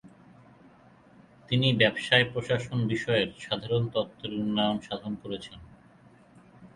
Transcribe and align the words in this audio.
তিনি 1.49 1.67
ব্যবসায় 1.73 2.25
প্রশাসন 2.31 2.79
বিষয়ের 2.87 3.29
সাধারণ 3.39 3.83
তত্ত্বের 3.93 4.31
উন্নয়ন 4.33 4.77
সাধন 4.79 5.13
করেছেন। 5.15 5.59